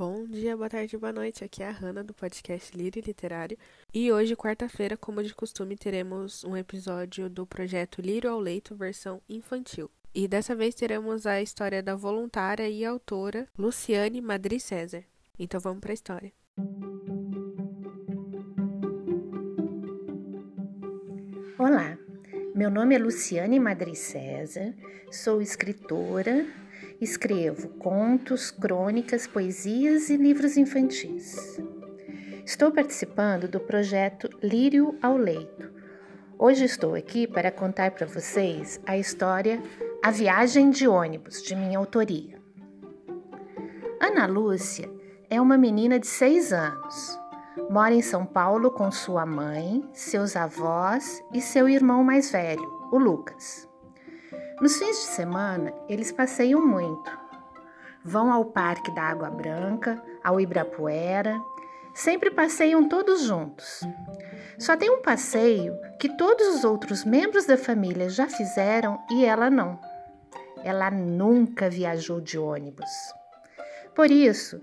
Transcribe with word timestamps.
Bom 0.00 0.24
dia, 0.24 0.56
boa 0.56 0.70
tarde, 0.70 0.96
boa 0.96 1.12
noite. 1.12 1.44
Aqui 1.44 1.62
é 1.62 1.68
a 1.68 1.70
Hanna 1.70 2.02
do 2.02 2.14
podcast 2.14 2.74
Lírio 2.74 3.02
Literário. 3.06 3.58
E 3.92 4.10
hoje, 4.10 4.34
quarta-feira, 4.34 4.96
como 4.96 5.22
de 5.22 5.34
costume, 5.34 5.76
teremos 5.76 6.42
um 6.42 6.56
episódio 6.56 7.28
do 7.28 7.46
projeto 7.46 8.00
Lírio 8.00 8.30
ao 8.30 8.40
Leito, 8.40 8.74
versão 8.74 9.20
infantil. 9.28 9.90
E 10.14 10.26
dessa 10.26 10.56
vez 10.56 10.74
teremos 10.74 11.26
a 11.26 11.42
história 11.42 11.82
da 11.82 11.94
voluntária 11.94 12.66
e 12.66 12.82
autora 12.82 13.46
Luciane 13.58 14.22
Madri 14.22 14.58
César. 14.58 15.04
Então 15.38 15.60
vamos 15.60 15.80
para 15.80 15.92
a 15.92 15.92
história. 15.92 16.32
Olá, 21.58 21.98
meu 22.54 22.70
nome 22.70 22.94
é 22.94 22.98
Luciane 22.98 23.60
Madri 23.60 23.94
César, 23.94 24.74
sou 25.12 25.42
escritora 25.42 26.46
Escrevo 27.00 27.70
contos, 27.78 28.50
crônicas, 28.50 29.26
poesias 29.26 30.10
e 30.10 30.18
livros 30.18 30.58
infantis. 30.58 31.58
Estou 32.44 32.70
participando 32.70 33.48
do 33.48 33.58
projeto 33.58 34.28
Lírio 34.42 34.98
ao 35.00 35.16
Leito. 35.16 35.70
Hoje 36.38 36.66
estou 36.66 36.94
aqui 36.94 37.26
para 37.26 37.50
contar 37.50 37.92
para 37.92 38.06
vocês 38.06 38.78
a 38.84 38.98
história 38.98 39.62
A 40.04 40.10
Viagem 40.10 40.68
de 40.68 40.86
Ônibus, 40.86 41.42
de 41.42 41.56
minha 41.56 41.78
autoria. 41.78 42.38
Ana 43.98 44.26
Lúcia 44.26 44.90
é 45.30 45.40
uma 45.40 45.56
menina 45.56 45.98
de 45.98 46.06
seis 46.06 46.52
anos. 46.52 47.18
Mora 47.70 47.94
em 47.94 48.02
São 48.02 48.26
Paulo 48.26 48.70
com 48.70 48.90
sua 48.90 49.24
mãe, 49.24 49.82
seus 49.94 50.36
avós 50.36 51.22
e 51.32 51.40
seu 51.40 51.66
irmão 51.66 52.04
mais 52.04 52.30
velho, 52.30 52.88
o 52.92 52.98
Lucas. 52.98 53.69
Nos 54.60 54.76
fins 54.76 54.96
de 55.00 55.06
semana, 55.06 55.72
eles 55.88 56.12
passeiam 56.12 56.64
muito. 56.64 57.10
Vão 58.04 58.30
ao 58.30 58.44
Parque 58.44 58.94
da 58.94 59.02
Água 59.04 59.30
Branca, 59.30 60.02
ao 60.22 60.38
Ibrapuera, 60.38 61.40
sempre 61.94 62.30
passeiam 62.30 62.86
todos 62.86 63.22
juntos. 63.22 63.80
Só 64.58 64.76
tem 64.76 64.90
um 64.90 65.00
passeio 65.00 65.74
que 65.98 66.14
todos 66.14 66.46
os 66.48 66.64
outros 66.64 67.06
membros 67.06 67.46
da 67.46 67.56
família 67.56 68.10
já 68.10 68.28
fizeram 68.28 68.98
e 69.10 69.24
ela 69.24 69.48
não. 69.48 69.80
Ela 70.62 70.90
nunca 70.90 71.70
viajou 71.70 72.20
de 72.20 72.38
ônibus. 72.38 72.90
Por 73.94 74.10
isso, 74.10 74.60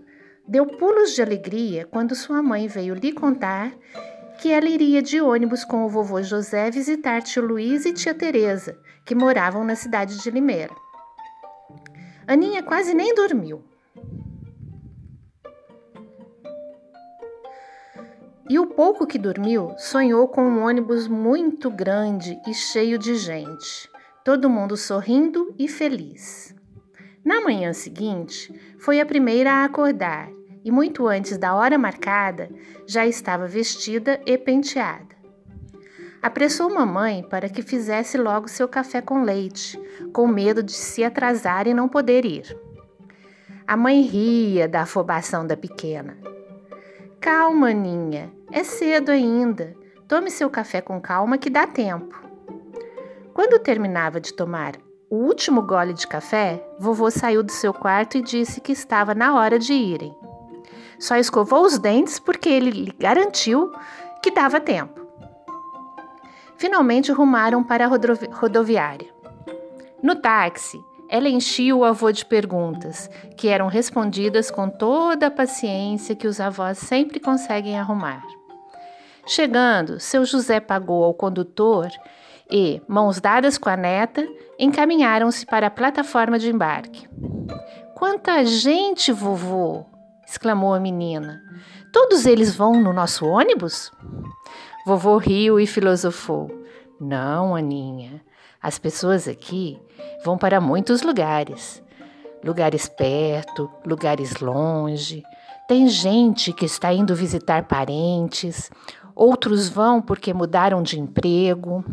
deu 0.48 0.68
pulos 0.68 1.16
de 1.16 1.24
alegria 1.24 1.88
quando 1.88 2.14
sua 2.14 2.44
mãe 2.44 2.68
veio 2.68 2.94
lhe 2.94 3.12
contar 3.12 3.74
que 4.40 4.52
ela 4.52 4.70
iria 4.70 5.02
de 5.02 5.20
ônibus 5.20 5.66
com 5.66 5.84
o 5.84 5.90
vovô 5.90 6.22
José 6.22 6.70
visitar 6.70 7.24
tio 7.24 7.44
Luiz 7.44 7.86
e 7.86 7.94
tia 7.94 8.14
Teresa, 8.14 8.78
que 9.08 9.16
moravam 9.16 9.64
na 9.64 9.74
cidade 9.74 10.22
de 10.22 10.30
Limeira. 10.30 10.76
Aninha 12.28 12.62
quase 12.62 12.94
nem 12.94 13.16
dormiu. 13.16 13.64
E 18.50 18.60
o 18.60 18.68
pouco 18.68 19.08
que 19.08 19.18
dormiu 19.18 19.74
sonhou 19.78 20.28
com 20.28 20.42
um 20.44 20.62
ônibus 20.62 21.08
muito 21.08 21.72
grande 21.72 22.38
e 22.46 22.54
cheio 22.54 22.98
de 22.98 23.16
gente, 23.16 23.90
todo 24.26 24.50
mundo 24.50 24.76
sorrindo 24.76 25.56
e 25.58 25.70
feliz. 25.70 26.54
Na 27.24 27.42
manhã 27.42 27.72
seguinte, 27.72 28.54
foi 28.78 29.00
a 29.00 29.06
primeira 29.06 29.52
a 29.52 29.66
acordar 29.66 30.30
e, 30.64 30.72
muito 30.72 31.08
antes 31.08 31.38
da 31.38 31.56
hora 31.56 31.78
marcada, 31.78 32.50
já 32.86 33.06
estava 33.06 33.48
vestida 33.48 34.22
e 34.26 34.38
penteada. 34.38 35.17
Apressou 36.22 36.74
mamãe 36.74 37.24
para 37.24 37.48
que 37.48 37.62
fizesse 37.62 38.18
logo 38.18 38.48
seu 38.48 38.68
café 38.68 39.02
com 39.02 39.24
leite, 39.24 39.80
com 40.12 40.28
medo 40.28 40.64
de 40.64 40.74
se 40.74 41.04
atrasar 41.04 41.68
e 41.68 41.74
não 41.74 41.88
poder 41.88 42.26
ir. 42.26 42.58
A 43.68 43.78
mãe 43.78 44.02
ria 44.02 44.68
da 44.68 44.82
afobação 44.82 45.46
da 45.46 45.56
pequena. 45.56 46.18
Calma, 47.20 47.74
Ninha, 47.74 48.32
é 48.52 48.64
cedo 48.64 49.12
ainda. 49.12 49.76
Tome 50.08 50.32
seu 50.32 50.50
café 50.50 50.82
com 50.82 51.02
calma 51.02 51.38
que 51.38 51.50
dá 51.50 51.68
tempo. 51.68 52.16
Quando 53.34 53.60
terminava 53.60 54.20
de 54.20 54.34
tomar 54.34 54.78
o 55.10 55.18
último 55.18 55.62
gole 55.62 55.94
de 55.94 56.08
café, 56.08 56.66
vovô 56.80 57.12
saiu 57.12 57.44
do 57.44 57.52
seu 57.52 57.74
quarto 57.74 58.18
e 58.18 58.22
disse 58.22 58.60
que 58.60 58.72
estava 58.72 59.14
na 59.14 59.36
hora 59.36 59.60
de 59.60 59.74
irem. 59.74 60.16
Só 61.00 61.16
escovou 61.16 61.64
os 61.64 61.78
dentes 61.78 62.20
porque 62.20 62.50
ele 62.50 62.72
lhe 62.72 62.94
garantiu 62.98 63.72
que 64.22 64.32
dava 64.32 64.60
tempo. 64.60 65.07
Finalmente 66.58 67.12
rumaram 67.12 67.64
para 67.64 67.86
a 67.86 67.88
rodovi 67.88 68.28
rodoviária. 68.32 69.08
No 70.02 70.16
táxi, 70.16 70.80
ela 71.10 71.30
enchia 71.30 71.76
o 71.76 71.86
avô 71.86 72.12
de 72.12 72.26
perguntas, 72.26 73.10
que 73.38 73.48
eram 73.48 73.68
respondidas 73.68 74.52
com 74.52 74.70
toda 74.70 75.28
a 75.28 75.32
paciência 75.32 76.16
que 76.16 76.28
os 76.28 76.40
avós 76.40 76.78
sempre 76.78 77.20
conseguem 77.20 77.78
arrumar. 77.78 78.24
Chegando, 79.26 80.00
seu 80.00 80.26
José 80.26 80.60
pagou 80.60 81.04
ao 81.04 81.14
condutor 81.14 81.90
e, 82.50 82.82
mãos 82.88 83.20
dadas 83.20 83.58
com 83.58 83.70
a 83.70 83.78
neta, 83.78 84.26
encaminharam-se 84.58 85.46
para 85.46 85.68
a 85.68 85.72
plataforma 85.72 86.40
de 86.40 86.50
embarque. 86.50 87.08
Quanta 87.94 88.46
gente, 88.46 89.12
vovô! 89.12 89.86
exclamou 90.26 90.74
a 90.74 90.80
menina. 90.80 91.42
Todos 91.92 92.26
eles 92.26 92.56
vão 92.56 92.82
no 92.82 92.92
nosso 92.92 93.26
ônibus? 93.26 93.92
Vovô 94.88 95.18
riu 95.18 95.60
e 95.60 95.68
filosofou. 95.68 96.50
Não, 96.98 97.54
Aninha. 97.54 98.22
As 98.64 98.80
pessoas 98.80 99.28
aqui 99.28 99.78
vão 100.24 100.38
para 100.38 100.62
muitos 100.62 101.02
lugares. 101.02 101.84
Lugares 102.42 102.88
perto, 102.88 103.70
lugares 103.86 104.38
longe. 104.38 105.26
Tem 105.68 105.90
gente 105.90 106.54
que 106.54 106.64
está 106.64 106.94
indo 106.94 107.14
visitar 107.14 107.64
parentes, 107.64 108.72
outros 109.14 109.68
vão 109.68 110.02
porque 110.02 110.34
mudaram 110.34 110.82
de 110.82 110.98
emprego 110.98 111.84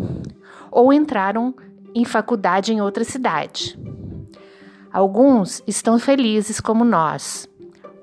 ou 0.70 0.92
entraram 0.92 1.52
em 1.96 2.04
faculdade 2.04 2.72
em 2.72 2.80
outra 2.80 3.02
cidade. 3.02 3.76
Alguns 4.92 5.64
estão 5.66 5.98
felizes 5.98 6.60
como 6.60 6.84
nós, 6.84 7.48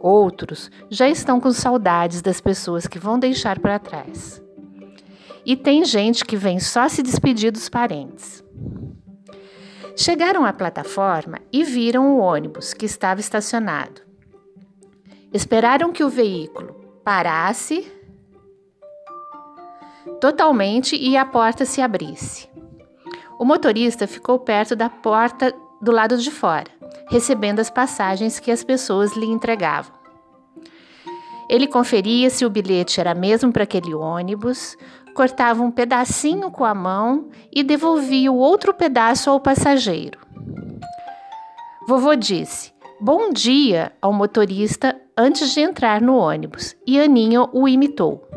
Outros 0.02 0.72
já 0.90 1.08
estão 1.08 1.40
com 1.40 1.52
saudades 1.52 2.24
das 2.24 2.42
pessoas 2.42 2.88
que 2.88 2.98
vão 2.98 3.20
deixar 3.20 3.60
para 3.60 3.78
trás. 3.78 4.42
E 5.46 5.56
tem 5.56 5.84
gente 5.84 6.24
que 6.24 6.36
vem 6.36 6.60
só 6.60 6.88
se 6.88 7.02
despedir 7.02 7.52
dos 7.52 7.70
parentes. 7.70 8.44
Chegaram 9.96 10.46
à 10.46 10.54
plataforma 10.54 11.40
e 11.52 11.64
viram 11.64 12.16
o 12.16 12.20
ônibus 12.20 12.74
que 12.74 12.86
estava 12.86 13.20
estacionado. 13.20 14.02
Esperaram 15.34 15.92
que 15.92 16.04
o 16.04 16.10
veículo 16.10 16.74
parasse 17.04 17.92
totalmente 20.20 20.96
e 20.96 21.18
a 21.18 21.26
porta 21.26 21.66
se 21.66 21.82
abrisse. 21.82 22.50
O 23.40 23.46
motorista 23.46 24.08
ficou 24.08 24.40
perto 24.40 24.76
da 24.76 24.90
porta 24.90 25.54
do 25.82 25.92
lado 25.92 26.18
de 26.18 26.30
fora 26.30 26.82
recebendo 27.12 27.60
as 27.60 27.70
passagens 27.70 28.40
que 28.40 28.50
as 28.50 28.64
pessoas 28.64 29.16
lhe 29.18 29.26
entregavam. 29.26 29.94
Ele 31.50 31.68
conferia 31.68 32.30
se 32.30 32.46
o 32.46 32.50
bilhete 32.50 33.02
era 33.02 33.14
mesmo 33.14 33.52
para 33.52 33.64
aquele 33.64 33.94
ônibus, 33.94 34.78
cortava 35.12 35.62
um 35.62 35.72
pedacinho 35.72 36.50
com 36.50 36.66
a 36.66 36.74
mão 36.74 37.30
e 37.52 37.64
devolvia 37.64 38.32
o 38.32 38.38
outro 38.38 38.74
pedaço 38.74 39.30
ao 39.30 39.40
passageiro. 39.40 40.20
Vovô 41.88 42.16
disse 42.16 42.72
bom 43.00 43.32
dia 43.32 43.92
ao 44.00 44.14
motorista 44.14 44.96
antes 45.18 45.54
de 45.54 45.60
entrar 45.60 46.00
no 46.00 46.16
ônibus 46.16 46.76
e 46.86 47.00
Aninha 47.00 47.42
o 47.52 47.68
imitou. 47.68 48.28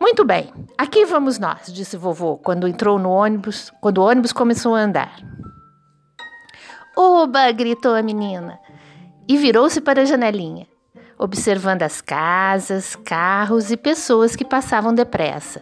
Muito 0.00 0.24
bem, 0.24 0.50
aqui 0.78 1.04
vamos 1.04 1.38
nós, 1.38 1.72
disse 1.72 1.96
vovô 1.96 2.38
quando 2.38 2.66
entrou 2.66 2.98
no 2.98 3.10
ônibus, 3.10 3.70
quando 3.80 3.98
o 3.98 4.04
ônibus 4.04 4.32
começou 4.32 4.74
a 4.74 4.80
andar. 4.80 5.20
Oba! 6.96 7.52
gritou 7.52 7.94
a 7.94 8.02
menina 8.02 8.58
e 9.28 9.36
virou-se 9.36 9.80
para 9.80 10.02
a 10.02 10.04
janelinha, 10.06 10.66
observando 11.18 11.82
as 11.82 12.00
casas, 12.00 12.94
carros 12.94 13.70
e 13.70 13.76
pessoas 13.76 14.36
que 14.36 14.44
passavam 14.44 14.94
depressa. 14.94 15.60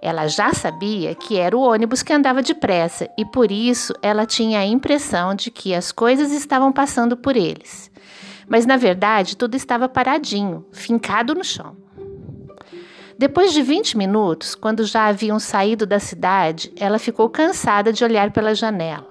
Ela 0.00 0.26
já 0.26 0.52
sabia 0.52 1.14
que 1.14 1.38
era 1.38 1.56
o 1.56 1.60
ônibus 1.60 2.02
que 2.02 2.12
andava 2.12 2.42
depressa 2.42 3.08
e 3.16 3.24
por 3.24 3.52
isso 3.52 3.94
ela 4.02 4.26
tinha 4.26 4.58
a 4.58 4.66
impressão 4.66 5.34
de 5.34 5.50
que 5.50 5.72
as 5.72 5.92
coisas 5.92 6.32
estavam 6.32 6.72
passando 6.72 7.16
por 7.16 7.36
eles. 7.36 7.90
Mas 8.48 8.66
na 8.66 8.76
verdade 8.76 9.36
tudo 9.36 9.54
estava 9.54 9.88
paradinho, 9.88 10.66
fincado 10.72 11.34
no 11.34 11.44
chão. 11.44 11.76
Depois 13.16 13.52
de 13.52 13.62
20 13.62 13.96
minutos, 13.96 14.56
quando 14.56 14.84
já 14.84 15.06
haviam 15.06 15.38
saído 15.38 15.86
da 15.86 16.00
cidade, 16.00 16.72
ela 16.76 16.98
ficou 16.98 17.30
cansada 17.30 17.92
de 17.92 18.02
olhar 18.02 18.32
pela 18.32 18.54
janela. 18.54 19.06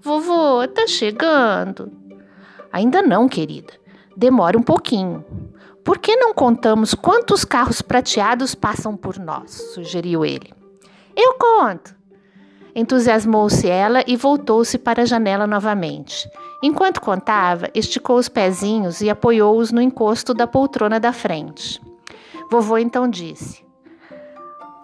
Vovô, 0.00 0.66
tá 0.66 0.86
chegando. 0.86 1.92
Ainda 2.72 3.02
não, 3.02 3.28
querida. 3.28 3.74
Demora 4.16 4.56
um 4.56 4.62
pouquinho. 4.62 5.24
Por 5.84 5.98
que 5.98 6.16
não 6.16 6.32
contamos 6.32 6.94
quantos 6.94 7.44
carros 7.44 7.82
prateados 7.82 8.54
passam 8.54 8.96
por 8.96 9.18
nós? 9.18 9.52
sugeriu 9.74 10.24
ele. 10.24 10.52
Eu 11.14 11.34
conto. 11.34 11.94
Entusiasmou-se 12.74 13.68
ela 13.68 14.02
e 14.06 14.16
voltou-se 14.16 14.78
para 14.78 15.02
a 15.02 15.06
janela 15.06 15.46
novamente. 15.46 16.28
Enquanto 16.62 17.00
contava, 17.00 17.70
esticou 17.74 18.18
os 18.18 18.28
pezinhos 18.28 19.00
e 19.00 19.08
apoiou-os 19.08 19.70
no 19.70 19.80
encosto 19.80 20.34
da 20.34 20.46
poltrona 20.46 20.98
da 20.98 21.12
frente. 21.12 21.80
Vovô 22.50 22.76
então 22.78 23.08
disse: 23.08 23.64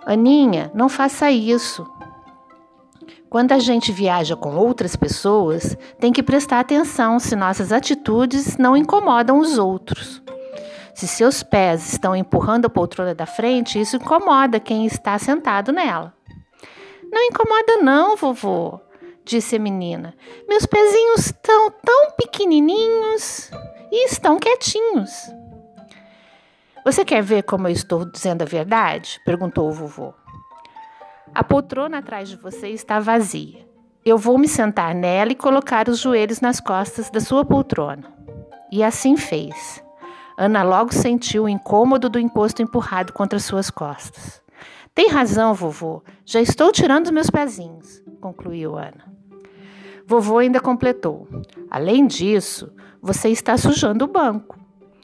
Aninha, 0.06 0.70
não 0.74 0.88
faça 0.88 1.30
isso. 1.30 1.86
Quando 3.28 3.52
a 3.52 3.58
gente 3.58 3.92
viaja 3.92 4.36
com 4.36 4.54
outras 4.56 4.94
pessoas, 4.94 5.76
tem 5.98 6.12
que 6.12 6.22
prestar 6.22 6.60
atenção 6.60 7.18
se 7.18 7.34
nossas 7.34 7.72
atitudes 7.72 8.56
não 8.56 8.76
incomodam 8.76 9.38
os 9.38 9.58
outros. 9.58 10.22
Se 10.94 11.08
seus 11.08 11.42
pés 11.42 11.92
estão 11.92 12.14
empurrando 12.14 12.66
a 12.66 12.70
poltrona 12.70 13.14
da 13.14 13.26
frente, 13.26 13.80
isso 13.80 13.96
incomoda 13.96 14.60
quem 14.60 14.86
está 14.86 15.18
sentado 15.18 15.72
nela. 15.72 16.12
Não 17.10 17.22
incomoda, 17.22 17.78
não, 17.82 18.16
vovô, 18.16 18.80
disse 19.24 19.56
a 19.56 19.58
menina. 19.58 20.14
Meus 20.48 20.66
pezinhos 20.66 21.26
estão 21.26 21.70
tão 21.70 22.10
pequenininhos 22.12 23.50
e 23.90 24.06
estão 24.06 24.38
quietinhos. 24.38 25.12
Você 26.84 27.04
quer 27.04 27.22
ver 27.22 27.44
como 27.44 27.68
eu 27.68 27.72
estou 27.72 28.04
dizendo 28.04 28.42
a 28.42 28.46
verdade? 28.46 29.20
perguntou 29.24 29.68
o 29.68 29.72
vovô. 29.72 30.14
A 31.34 31.42
poltrona 31.42 31.98
atrás 31.98 32.28
de 32.28 32.36
você 32.36 32.68
está 32.68 33.00
vazia. 33.00 33.66
Eu 34.04 34.18
vou 34.18 34.36
me 34.36 34.46
sentar 34.46 34.94
nela 34.94 35.32
e 35.32 35.36
colocar 35.36 35.88
os 35.88 35.98
joelhos 35.98 36.42
nas 36.42 36.60
costas 36.60 37.08
da 37.08 37.20
sua 37.20 37.42
poltrona. 37.42 38.04
E 38.70 38.82
assim 38.82 39.16
fez. 39.16 39.82
Ana 40.36 40.62
logo 40.62 40.92
sentiu 40.92 41.44
o 41.44 41.48
incômodo 41.48 42.10
do 42.10 42.18
encosto 42.18 42.60
empurrado 42.60 43.14
contra 43.14 43.38
suas 43.38 43.70
costas. 43.70 44.42
Tem 44.94 45.08
razão, 45.08 45.54
vovô. 45.54 46.02
Já 46.26 46.40
estou 46.40 46.70
tirando 46.70 47.12
meus 47.12 47.30
pezinhos, 47.30 48.02
concluiu 48.20 48.76
Ana. 48.76 49.10
Vovô 50.06 50.38
ainda 50.38 50.60
completou. 50.60 51.26
Além 51.70 52.06
disso, 52.06 52.70
você 53.00 53.30
está 53.30 53.56
sujando 53.56 54.04
o 54.04 54.08
banco. 54.08 54.58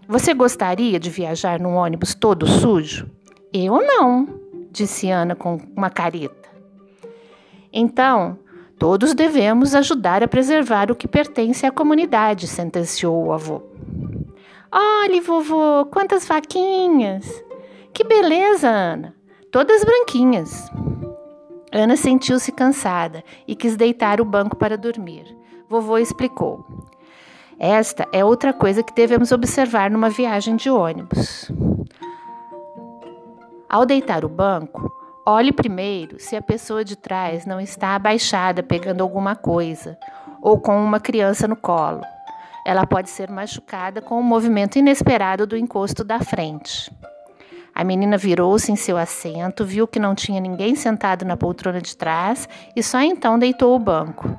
Você 0.06 0.34
gostaria 0.34 1.00
de 1.00 1.08
viajar 1.08 1.58
num 1.58 1.75
ônibus 1.75 2.14
todo 2.14 2.46
sujo? 2.46 3.10
Eu 3.50 3.80
não, 3.80 4.40
disse 4.78 5.10
Ana 5.10 5.34
com 5.34 5.60
uma 5.76 5.90
careta. 5.90 6.48
Então, 7.72 8.38
todos 8.78 9.12
devemos 9.12 9.75
ajudar 9.75 10.22
a 10.22 10.28
preservar 10.28 10.90
o 10.90 10.94
que 10.94 11.08
pertence 11.08 11.66
à 11.66 11.70
comunidade, 11.70 12.46
sentenciou 12.46 13.26
o 13.26 13.32
avô. 13.32 13.62
Olhe, 14.70 15.20
vovô, 15.20 15.84
quantas 15.86 16.26
vaquinhas! 16.26 17.44
Que 17.92 18.04
beleza, 18.04 18.69
Ana! 18.69 19.14
Todas 19.50 19.82
branquinhas. 19.82 20.70
Ana 21.72 21.96
sentiu-se 21.96 22.52
cansada 22.52 23.25
e 23.46 23.56
quis 23.56 23.76
deitar 23.76 24.20
o 24.20 24.25
banco 24.25 24.56
para 24.56 24.78
dormir. 24.78 25.25
Vovô 25.69 25.98
explicou. 25.98 26.64
Esta 27.58 28.06
é 28.12 28.25
outra 28.25 28.52
coisa 28.52 28.82
que 28.82 28.94
devemos 28.94 29.32
observar 29.32 29.90
numa 29.90 30.08
viagem 30.08 30.54
de 30.54 30.70
ônibus. 30.70 31.50
Ao 33.70 33.84
deitar 33.84 34.24
o 34.24 34.30
banco, 34.30 34.90
olhe 35.26 35.52
primeiro 35.52 36.18
se 36.18 36.34
a 36.34 36.40
pessoa 36.40 36.82
de 36.82 36.96
trás 36.96 37.44
não 37.44 37.60
está 37.60 37.94
abaixada 37.94 38.62
pegando 38.62 39.02
alguma 39.02 39.36
coisa 39.36 39.98
ou 40.40 40.58
com 40.58 40.82
uma 40.82 40.98
criança 40.98 41.46
no 41.46 41.54
colo. 41.54 42.00
Ela 42.64 42.86
pode 42.86 43.10
ser 43.10 43.30
machucada 43.30 44.00
com 44.00 44.18
o 44.18 44.22
movimento 44.22 44.78
inesperado 44.78 45.46
do 45.46 45.54
encosto 45.54 46.02
da 46.02 46.18
frente. 46.18 46.90
A 47.74 47.84
menina 47.84 48.16
virou-se 48.16 48.72
em 48.72 48.76
seu 48.76 48.96
assento, 48.96 49.66
viu 49.66 49.86
que 49.86 50.00
não 50.00 50.14
tinha 50.14 50.40
ninguém 50.40 50.74
sentado 50.74 51.26
na 51.26 51.36
poltrona 51.36 51.82
de 51.82 51.94
trás 51.94 52.48
e 52.74 52.82
só 52.82 53.02
então 53.02 53.38
deitou 53.38 53.76
o 53.76 53.78
banco. 53.78 54.38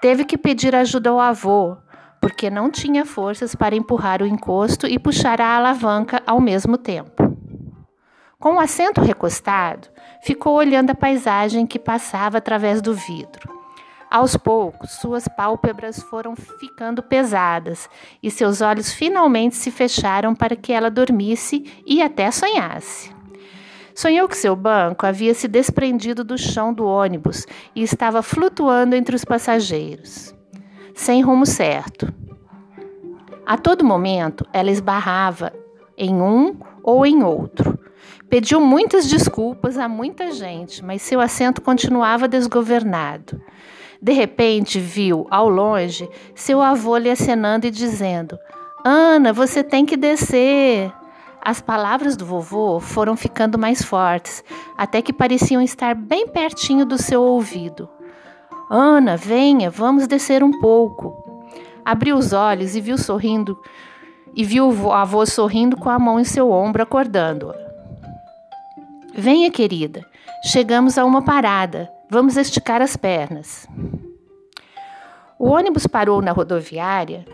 Teve 0.00 0.24
que 0.24 0.38
pedir 0.38 0.74
ajuda 0.74 1.10
ao 1.10 1.20
avô, 1.20 1.76
porque 2.18 2.48
não 2.48 2.70
tinha 2.70 3.04
forças 3.04 3.54
para 3.54 3.76
empurrar 3.76 4.22
o 4.22 4.26
encosto 4.26 4.86
e 4.86 4.98
puxar 4.98 5.38
a 5.38 5.54
alavanca 5.54 6.22
ao 6.26 6.40
mesmo 6.40 6.78
tempo. 6.78 7.33
Com 8.44 8.56
o 8.56 8.60
assento 8.60 9.00
recostado, 9.00 9.88
ficou 10.20 10.52
olhando 10.52 10.90
a 10.90 10.94
paisagem 10.94 11.66
que 11.66 11.78
passava 11.78 12.36
através 12.36 12.82
do 12.82 12.92
vidro. 12.92 13.48
Aos 14.10 14.36
poucos, 14.36 14.90
suas 15.00 15.26
pálpebras 15.26 16.02
foram 16.02 16.36
ficando 16.36 17.02
pesadas 17.02 17.88
e 18.22 18.30
seus 18.30 18.60
olhos 18.60 18.92
finalmente 18.92 19.56
se 19.56 19.70
fecharam 19.70 20.34
para 20.34 20.54
que 20.54 20.74
ela 20.74 20.90
dormisse 20.90 21.64
e 21.86 22.02
até 22.02 22.30
sonhasse. 22.30 23.10
Sonhou 23.94 24.28
que 24.28 24.36
seu 24.36 24.54
banco 24.54 25.06
havia 25.06 25.32
se 25.32 25.48
desprendido 25.48 26.22
do 26.22 26.36
chão 26.36 26.74
do 26.74 26.84
ônibus 26.84 27.46
e 27.74 27.82
estava 27.82 28.22
flutuando 28.22 28.94
entre 28.94 29.16
os 29.16 29.24
passageiros 29.24 30.34
sem 30.94 31.22
rumo 31.22 31.46
certo. 31.46 32.12
A 33.46 33.56
todo 33.56 33.86
momento, 33.86 34.46
ela 34.52 34.70
esbarrava 34.70 35.50
em 35.96 36.20
um 36.20 36.58
ou 36.82 37.06
em 37.06 37.24
outro. 37.24 37.83
Pediu 38.34 38.60
muitas 38.60 39.06
desculpas 39.06 39.78
a 39.78 39.88
muita 39.88 40.32
gente, 40.32 40.84
mas 40.84 41.02
seu 41.02 41.20
assento 41.20 41.62
continuava 41.62 42.26
desgovernado. 42.26 43.40
De 44.02 44.12
repente, 44.12 44.80
viu, 44.80 45.24
ao 45.30 45.48
longe, 45.48 46.10
seu 46.34 46.60
avô 46.60 46.96
lhe 46.96 47.08
acenando 47.08 47.64
e 47.68 47.70
dizendo: 47.70 48.36
Ana, 48.84 49.32
você 49.32 49.62
tem 49.62 49.86
que 49.86 49.96
descer. 49.96 50.92
As 51.40 51.60
palavras 51.60 52.16
do 52.16 52.26
vovô 52.26 52.80
foram 52.80 53.16
ficando 53.16 53.56
mais 53.56 53.84
fortes, 53.84 54.42
até 54.76 55.00
que 55.00 55.12
pareciam 55.12 55.62
estar 55.62 55.94
bem 55.94 56.26
pertinho 56.26 56.84
do 56.84 56.98
seu 56.98 57.22
ouvido. 57.22 57.88
Ana, 58.68 59.16
venha, 59.16 59.70
vamos 59.70 60.08
descer 60.08 60.42
um 60.42 60.58
pouco. 60.58 61.46
Abriu 61.84 62.16
os 62.16 62.32
olhos 62.32 62.74
e 62.74 62.80
viu 62.80 62.98
sorrindo 62.98 63.56
e 64.34 64.42
viu 64.42 64.68
o 64.68 64.92
avô 64.92 65.24
sorrindo 65.24 65.76
com 65.76 65.88
a 65.88 66.00
mão 66.00 66.18
em 66.18 66.24
seu 66.24 66.50
ombro, 66.50 66.82
acordando-a. 66.82 67.63
Venha, 69.16 69.48
querida. 69.48 70.04
Chegamos 70.42 70.98
a 70.98 71.04
uma 71.04 71.22
parada. 71.22 71.88
Vamos 72.10 72.36
esticar 72.36 72.82
as 72.82 72.96
pernas. 72.96 73.66
O 75.38 75.50
ônibus 75.50 75.86
parou 75.86 76.20
na 76.20 76.32
rodoviária 76.32 77.24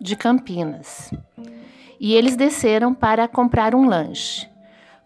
de 0.00 0.16
Campinas 0.16 1.12
e 2.00 2.14
eles 2.14 2.34
desceram 2.34 2.92
para 2.92 3.28
comprar 3.28 3.74
um 3.74 3.88
lanche. 3.88 4.48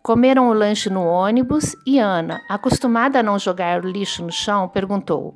Comeram 0.03 0.49
o 0.49 0.55
lanche 0.55 0.89
no 0.89 1.05
ônibus 1.05 1.77
e 1.87 1.99
Ana, 1.99 2.41
acostumada 2.49 3.21
a 3.21 3.23
não 3.23 3.39
jogar 3.39 3.85
o 3.85 3.89
lixo 3.89 4.25
no 4.25 4.33
chão, 4.33 4.69
perguntou: 4.69 5.35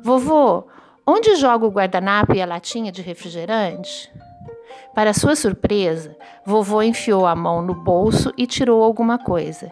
Vovô, 0.00 0.68
onde 1.04 1.34
joga 1.34 1.66
o 1.66 1.70
guardanapo 1.70 2.34
e 2.34 2.40
a 2.40 2.46
latinha 2.46 2.92
de 2.92 3.02
refrigerante? 3.02 4.12
Para 4.94 5.14
sua 5.14 5.34
surpresa, 5.34 6.14
vovô 6.44 6.82
enfiou 6.82 7.26
a 7.26 7.34
mão 7.34 7.62
no 7.62 7.74
bolso 7.74 8.32
e 8.36 8.46
tirou 8.46 8.82
alguma 8.82 9.18
coisa. 9.18 9.70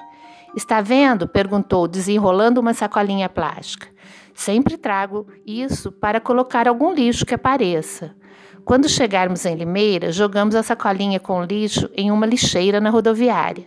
Está 0.57 0.81
vendo? 0.81 1.29
perguntou, 1.29 1.87
desenrolando 1.87 2.61
uma 2.61 2.73
sacolinha 2.73 3.29
plástica. 3.29 3.87
Sempre 4.35 4.79
trago 4.79 5.27
isso 5.47 5.93
para 5.93 6.21
colocar 6.21 6.67
algum 6.67 6.93
lixo 6.93 7.27
que 7.27 7.35
apareça. 7.35 8.17
Quando 8.65 8.89
chegarmos 8.89 9.45
em 9.45 9.55
Limeira, 9.55 10.11
jogamos 10.11 10.55
a 10.55 10.63
sacolinha 10.63 11.21
com 11.21 11.45
lixo 11.45 11.91
em 11.95 12.11
uma 12.11 12.25
lixeira 12.25 12.81
na 12.81 12.89
rodoviária. 12.89 13.67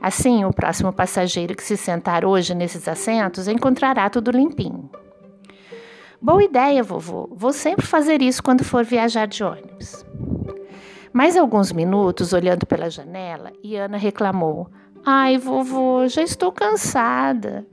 Assim, 0.00 0.44
o 0.44 0.52
próximo 0.52 0.92
passageiro 0.92 1.54
que 1.54 1.62
se 1.62 1.76
sentar 1.76 2.24
hoje 2.24 2.54
nesses 2.54 2.88
assentos 2.88 3.46
encontrará 3.46 4.08
tudo 4.08 4.30
limpinho. 4.30 4.88
Boa 6.20 6.42
ideia, 6.42 6.82
vovô. 6.82 7.28
Vou 7.32 7.52
sempre 7.52 7.86
fazer 7.86 8.22
isso 8.22 8.42
quando 8.42 8.64
for 8.64 8.84
viajar 8.84 9.26
de 9.26 9.44
ônibus. 9.44 10.04
Mais 11.12 11.36
alguns 11.36 11.72
minutos 11.72 12.32
olhando 12.32 12.66
pela 12.66 12.90
janela 12.90 13.52
e 13.62 13.76
Ana 13.76 13.96
reclamou: 13.96 14.68
Ai, 15.04 15.38
vovô, 15.38 16.06
já 16.06 16.22
estou 16.22 16.52
cansada. 16.52 17.66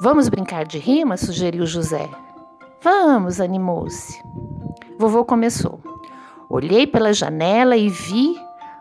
Vamos 0.00 0.28
brincar 0.28 0.64
de 0.64 0.78
rima? 0.78 1.16
sugeriu 1.16 1.66
José. 1.66 2.08
Vamos, 2.82 3.40
animou-se. 3.40 4.20
Vovô 4.98 5.24
começou. 5.24 5.80
Olhei 6.50 6.86
pela 6.86 7.12
janela 7.12 7.76
e 7.76 7.88
vi. 7.88 8.36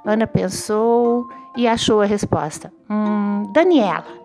Ana 0.05 0.27
pensou 0.27 1.27
e 1.55 1.67
achou 1.67 2.01
a 2.01 2.05
resposta: 2.05 2.73
Hum, 2.89 3.43
Daniela. 3.53 4.23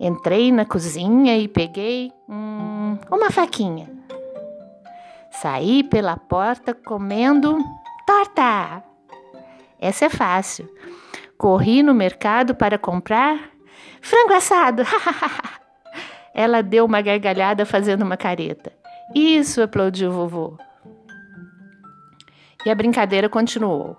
Entrei 0.00 0.50
na 0.50 0.64
cozinha 0.64 1.38
e 1.38 1.46
peguei 1.46 2.10
hum, 2.28 2.98
uma 3.10 3.30
faquinha. 3.30 3.88
Saí 5.32 5.82
pela 5.82 6.16
porta 6.16 6.74
comendo 6.74 7.58
torta. 8.06 8.84
Essa 9.80 10.04
é 10.04 10.08
fácil. 10.10 10.68
Corri 11.38 11.82
no 11.82 11.94
mercado 11.94 12.54
para 12.54 12.78
comprar 12.78 13.50
frango 14.00 14.34
assado. 14.34 14.82
Ela 16.34 16.62
deu 16.62 16.84
uma 16.84 17.00
gargalhada 17.00 17.66
fazendo 17.66 18.02
uma 18.02 18.16
careta. 18.16 18.72
Isso, 19.14 19.62
aplaudiu 19.62 20.10
o 20.10 20.12
vovô. 20.12 20.58
E 22.64 22.70
a 22.70 22.74
brincadeira 22.74 23.28
continuou. 23.28 23.96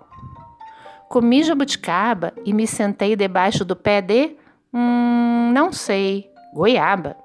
Comi 1.08 1.42
jabuticaba 1.42 2.32
e 2.44 2.52
me 2.52 2.66
sentei 2.66 3.14
debaixo 3.14 3.64
do 3.64 3.76
pé 3.76 4.00
de. 4.00 4.36
Hum, 4.72 5.52
não 5.52 5.72
sei. 5.72 6.30
Goiaba. 6.54 7.16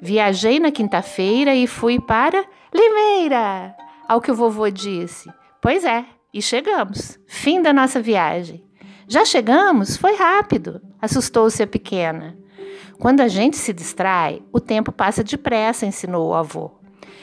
Viajei 0.00 0.58
na 0.58 0.70
quinta-feira 0.70 1.54
e 1.54 1.66
fui 1.66 2.00
para 2.00 2.44
Limeira, 2.76 3.74
ao 4.06 4.20
que 4.20 4.30
o 4.30 4.34
vovô 4.34 4.68
disse. 4.68 5.32
Pois 5.62 5.82
é, 5.82 6.04
e 6.32 6.42
chegamos. 6.42 7.18
Fim 7.26 7.62
da 7.62 7.72
nossa 7.72 8.02
viagem. 8.02 8.62
Já 9.08 9.24
chegamos? 9.24 9.96
Foi 9.96 10.14
rápido, 10.14 10.82
assustou-se 11.00 11.62
a 11.62 11.66
pequena. 11.66 12.36
Quando 12.98 13.22
a 13.22 13.28
gente 13.28 13.56
se 13.56 13.72
distrai, 13.72 14.42
o 14.52 14.60
tempo 14.60 14.92
passa 14.92 15.24
depressa, 15.24 15.86
ensinou 15.86 16.28
o 16.28 16.34
avô. 16.34 16.70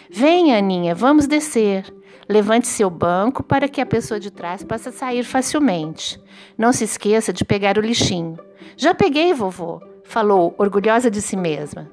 Venha, 0.10 0.58
Aninha, 0.58 0.96
vamos 0.96 1.28
descer. 1.28 1.86
Levante 2.28 2.68
seu 2.68 2.90
banco 2.90 3.44
para 3.44 3.68
que 3.68 3.80
a 3.80 3.86
pessoa 3.86 4.20
de 4.20 4.32
trás 4.32 4.64
possa 4.64 4.92
sair 4.92 5.24
facilmente. 5.24 6.20
Não 6.58 6.74
se 6.74 6.84
esqueça 6.84 7.32
de 7.32 7.46
pegar 7.46 7.78
o 7.78 7.82
lixinho. 7.82 8.40
Já 8.76 8.96
peguei, 8.96 9.34
vovô, 9.36 9.80
falou, 10.04 10.56
orgulhosa 10.58 11.12
de 11.12 11.22
si 11.22 11.38
mesma. 11.38 11.92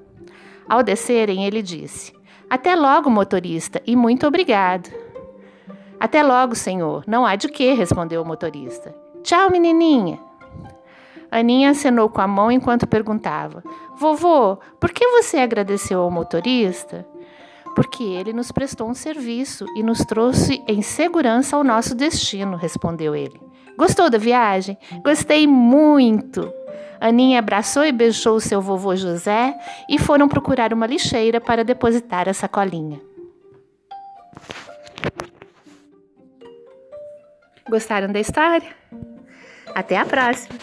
Ao 0.66 0.82
descerem, 0.82 1.44
ele 1.44 1.60
disse: 1.60 2.12
Até 2.50 2.75
logo, 2.75 3.09
motorista, 3.09 3.80
e 3.87 3.95
muito 3.95 4.26
obrigado. 4.26 4.90
Até 6.00 6.21
logo, 6.21 6.57
senhor. 6.57 7.04
Não 7.07 7.25
há 7.25 7.37
de 7.37 7.49
quê, 7.49 7.75
respondeu 7.75 8.23
o 8.23 8.26
motorista. 8.26 8.92
Tchau, 9.23 9.49
menininha. 9.50 10.19
Aninha 11.30 11.71
acenou 11.71 12.09
com 12.09 12.21
a 12.21 12.26
mão 12.26 12.50
enquanto 12.50 12.88
perguntava: 12.88 13.62
Vovô, 13.97 14.59
por 14.80 14.90
que 14.90 15.07
você 15.09 15.38
agradeceu 15.38 16.00
ao 16.00 16.11
motorista? 16.11 17.07
Porque 17.76 18.02
ele 18.02 18.33
nos 18.33 18.50
prestou 18.50 18.88
um 18.88 18.95
serviço 18.95 19.64
e 19.76 19.83
nos 19.83 19.99
trouxe 20.00 20.61
em 20.66 20.83
segurança 20.83 21.57
ao 21.57 21.62
nosso 21.62 21.95
destino, 21.95 22.57
respondeu 22.57 23.14
ele. 23.14 23.40
Gostou 23.78 24.11
da 24.11 24.19
viagem? 24.19 24.76
Gostei 25.04 25.47
muito! 25.47 26.52
Aninha 27.00 27.38
abraçou 27.38 27.83
e 27.85 27.92
beijou 27.92 28.37
o 28.37 28.40
seu 28.40 28.61
vovô 28.61 28.95
José 28.95 29.59
e 29.88 29.99
foram 29.99 30.28
procurar 30.28 30.73
uma 30.75 30.87
lixeira 30.87 31.40
para 31.40 31.64
depositar 31.64 32.28
a 32.28 32.35
sacolinha. 32.35 33.00
Gostaram 37.69 38.12
da 38.12 38.21
história? 38.21 38.76
Até 39.75 39.97
a 39.97 40.04
próxima! 40.04 40.59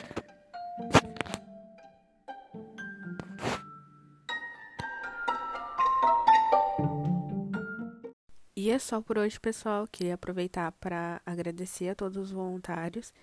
E 8.56 8.70
é 8.70 8.78
só 8.78 9.02
por 9.02 9.18
hoje, 9.18 9.40
pessoal. 9.40 9.88
Queria 9.90 10.16
aproveitar 10.16 10.72
para 10.74 11.22
agradecer 11.26 11.90
a 11.90 11.96
todos 11.96 12.18
os 12.18 12.32
voluntários 12.32 13.14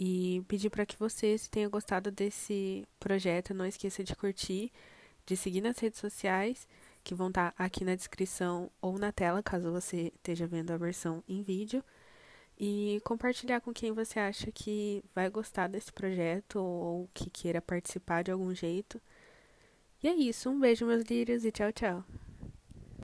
e 0.00 0.42
pedir 0.48 0.70
para 0.70 0.86
que 0.86 0.96
você, 0.98 1.36
se 1.36 1.50
tenha 1.50 1.68
gostado 1.68 2.10
desse 2.10 2.88
projeto, 2.98 3.52
não 3.52 3.66
esqueça 3.66 4.02
de 4.02 4.16
curtir, 4.16 4.72
de 5.26 5.36
seguir 5.36 5.60
nas 5.60 5.78
redes 5.78 6.00
sociais, 6.00 6.66
que 7.04 7.14
vão 7.14 7.28
estar 7.28 7.52
tá 7.52 7.64
aqui 7.64 7.84
na 7.84 7.94
descrição 7.94 8.70
ou 8.80 8.98
na 8.98 9.12
tela, 9.12 9.42
caso 9.42 9.70
você 9.70 10.10
esteja 10.16 10.46
vendo 10.46 10.70
a 10.70 10.78
versão 10.78 11.22
em 11.28 11.42
vídeo, 11.42 11.84
e 12.58 13.00
compartilhar 13.04 13.60
com 13.60 13.74
quem 13.74 13.92
você 13.92 14.18
acha 14.18 14.50
que 14.50 15.04
vai 15.14 15.28
gostar 15.28 15.68
desse 15.68 15.92
projeto 15.92 16.56
ou 16.56 17.08
que 17.12 17.28
queira 17.28 17.60
participar 17.60 18.22
de 18.24 18.30
algum 18.30 18.54
jeito. 18.54 18.98
E 20.02 20.08
é 20.08 20.14
isso, 20.14 20.48
um 20.48 20.58
beijo, 20.58 20.86
meus 20.86 21.04
lírios, 21.04 21.44
e 21.44 21.52
tchau, 21.52 21.72
tchau. 21.72 22.04